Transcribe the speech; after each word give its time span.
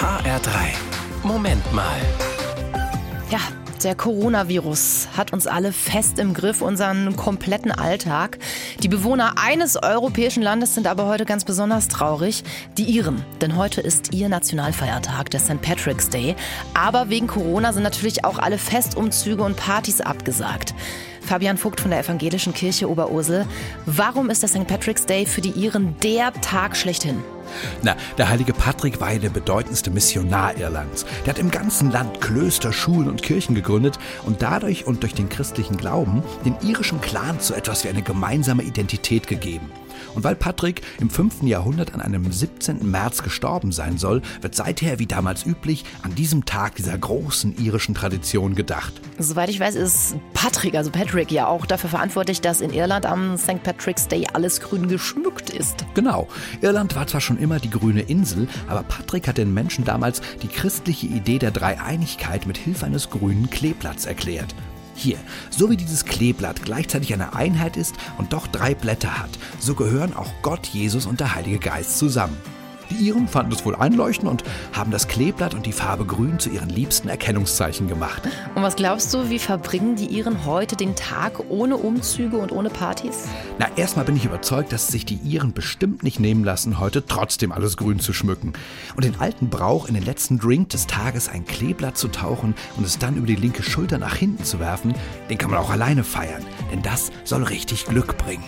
HR3. 0.00 0.50
Moment 1.24 1.74
mal. 1.74 2.00
Ja, 3.30 3.38
der 3.84 3.94
Coronavirus 3.94 5.08
hat 5.14 5.34
uns 5.34 5.46
alle 5.46 5.74
fest 5.74 6.18
im 6.18 6.32
Griff, 6.32 6.62
unseren 6.62 7.16
kompletten 7.16 7.70
Alltag. 7.70 8.38
Die 8.82 8.88
Bewohner 8.88 9.34
eines 9.36 9.76
europäischen 9.76 10.42
Landes 10.42 10.74
sind 10.74 10.86
aber 10.86 11.06
heute 11.06 11.26
ganz 11.26 11.44
besonders 11.44 11.88
traurig, 11.88 12.44
die 12.78 12.84
Iren. 12.84 13.22
Denn 13.42 13.56
heute 13.56 13.82
ist 13.82 14.14
ihr 14.14 14.30
Nationalfeiertag, 14.30 15.28
der 15.28 15.40
St. 15.40 15.60
Patrick's 15.60 16.08
Day. 16.08 16.34
Aber 16.72 17.10
wegen 17.10 17.26
Corona 17.26 17.74
sind 17.74 17.82
natürlich 17.82 18.24
auch 18.24 18.38
alle 18.38 18.56
Festumzüge 18.56 19.42
und 19.42 19.58
Partys 19.58 20.00
abgesagt. 20.00 20.72
Fabian 21.30 21.58
Vogt 21.58 21.80
von 21.80 21.92
der 21.92 22.00
Evangelischen 22.00 22.52
Kirche 22.52 22.90
Oberursel. 22.90 23.46
Warum 23.86 24.30
ist 24.30 24.42
der 24.42 24.48
St. 24.48 24.66
Patrick's 24.66 25.06
Day 25.06 25.26
für 25.26 25.40
die 25.40 25.50
Iren 25.50 25.94
der 26.02 26.32
Tag 26.32 26.76
schlechthin? 26.76 27.22
Na, 27.82 27.94
der 28.18 28.28
heilige 28.28 28.52
Patrick 28.52 29.00
war 29.00 29.12
ja 29.12 29.20
der 29.20 29.30
bedeutendste 29.30 29.92
Missionar 29.92 30.56
Irlands. 30.56 31.06
Der 31.24 31.34
hat 31.34 31.38
im 31.38 31.52
ganzen 31.52 31.92
Land 31.92 32.20
Klöster, 32.20 32.72
Schulen 32.72 33.08
und 33.08 33.22
Kirchen 33.22 33.54
gegründet 33.54 33.96
und 34.26 34.42
dadurch 34.42 34.88
und 34.88 35.04
durch 35.04 35.14
den 35.14 35.28
christlichen 35.28 35.76
Glauben 35.76 36.24
den 36.44 36.56
irischen 36.68 37.00
Clan 37.00 37.38
zu 37.38 37.54
etwas 37.54 37.84
wie 37.84 37.90
eine 37.90 38.02
gemeinsame 38.02 38.64
Identität 38.64 39.28
gegeben. 39.28 39.70
Und 40.14 40.24
weil 40.24 40.36
Patrick 40.36 40.82
im 41.00 41.10
5. 41.10 41.42
Jahrhundert 41.42 41.94
an 41.94 42.00
einem 42.00 42.30
17. 42.30 42.90
März 42.90 43.22
gestorben 43.22 43.72
sein 43.72 43.98
soll, 43.98 44.22
wird 44.40 44.54
seither, 44.54 44.98
wie 44.98 45.06
damals 45.06 45.46
üblich, 45.46 45.84
an 46.02 46.14
diesem 46.14 46.44
Tag 46.44 46.76
dieser 46.76 46.96
großen 46.96 47.56
irischen 47.58 47.94
Tradition 47.94 48.54
gedacht. 48.54 48.92
Soweit 49.18 49.48
ich 49.50 49.60
weiß, 49.60 49.74
ist 49.74 50.16
Patrick, 50.34 50.74
also 50.74 50.90
Patrick, 50.90 51.30
ja 51.30 51.46
auch 51.46 51.66
dafür 51.66 51.90
verantwortlich, 51.90 52.40
dass 52.40 52.60
in 52.60 52.72
Irland 52.72 53.06
am 53.06 53.36
St. 53.36 53.62
Patrick's 53.62 54.08
Day 54.08 54.26
alles 54.32 54.60
grün 54.60 54.88
geschmückt 54.88 55.50
ist. 55.50 55.84
Genau. 55.94 56.28
Irland 56.60 56.96
war 56.96 57.06
zwar 57.06 57.20
schon 57.20 57.38
immer 57.38 57.58
die 57.58 57.70
grüne 57.70 58.02
Insel, 58.02 58.48
aber 58.68 58.82
Patrick 58.82 59.28
hat 59.28 59.38
den 59.38 59.52
Menschen 59.52 59.84
damals 59.84 60.22
die 60.42 60.48
christliche 60.48 61.06
Idee 61.06 61.38
der 61.38 61.50
Dreieinigkeit 61.50 62.46
mit 62.46 62.58
Hilfe 62.58 62.86
eines 62.86 63.10
grünen 63.10 63.50
Kleeblatts 63.50 64.06
erklärt. 64.06 64.54
Hier, 64.94 65.18
so 65.50 65.70
wie 65.70 65.76
dieses 65.76 66.04
Kleeblatt 66.04 66.62
gleichzeitig 66.62 67.12
eine 67.14 67.34
Einheit 67.34 67.76
ist 67.76 67.94
und 68.18 68.32
doch 68.32 68.46
drei 68.46 68.74
Blätter 68.74 69.18
hat, 69.18 69.30
so 69.58 69.74
gehören 69.74 70.14
auch 70.14 70.32
Gott, 70.42 70.66
Jesus 70.66 71.06
und 71.06 71.20
der 71.20 71.34
Heilige 71.34 71.58
Geist 71.58 71.98
zusammen. 71.98 72.36
Die 72.90 73.06
Iren 73.06 73.28
fanden 73.28 73.52
es 73.52 73.64
wohl 73.64 73.76
einleuchtend 73.76 74.28
und 74.30 74.44
haben 74.72 74.90
das 74.90 75.06
Kleeblatt 75.06 75.54
und 75.54 75.66
die 75.66 75.72
Farbe 75.72 76.04
Grün 76.04 76.38
zu 76.38 76.50
ihren 76.50 76.68
liebsten 76.68 77.08
Erkennungszeichen 77.08 77.88
gemacht. 77.88 78.22
Und 78.54 78.62
was 78.62 78.76
glaubst 78.76 79.14
du, 79.14 79.30
wie 79.30 79.38
verbringen 79.38 79.96
die 79.96 80.06
Iren 80.06 80.44
heute 80.44 80.76
den 80.76 80.96
Tag 80.96 81.40
ohne 81.48 81.76
Umzüge 81.76 82.36
und 82.36 82.52
ohne 82.52 82.70
Partys? 82.70 83.28
Na, 83.58 83.66
erstmal 83.76 84.04
bin 84.04 84.16
ich 84.16 84.24
überzeugt, 84.24 84.72
dass 84.72 84.88
sich 84.88 85.04
die 85.04 85.20
Iren 85.24 85.52
bestimmt 85.52 86.02
nicht 86.02 86.18
nehmen 86.18 86.44
lassen, 86.44 86.80
heute 86.80 87.06
trotzdem 87.06 87.52
alles 87.52 87.76
grün 87.76 88.00
zu 88.00 88.12
schmücken. 88.12 88.52
Und 88.96 89.04
den 89.04 89.20
alten 89.20 89.48
Brauch, 89.50 89.86
in 89.86 89.94
den 89.94 90.04
letzten 90.04 90.38
Drink 90.38 90.70
des 90.70 90.86
Tages 90.86 91.28
ein 91.28 91.44
Kleeblatt 91.44 91.96
zu 91.96 92.08
tauchen 92.08 92.54
und 92.76 92.84
es 92.84 92.98
dann 92.98 93.16
über 93.16 93.26
die 93.26 93.36
linke 93.36 93.62
Schulter 93.62 93.98
nach 93.98 94.16
hinten 94.16 94.44
zu 94.44 94.58
werfen, 94.58 94.94
den 95.28 95.38
kann 95.38 95.50
man 95.50 95.60
auch 95.60 95.70
alleine 95.70 96.04
feiern. 96.04 96.42
Denn 96.72 96.82
das 96.82 97.10
soll 97.24 97.44
richtig 97.44 97.86
Glück 97.86 98.18
bringen. 98.18 98.44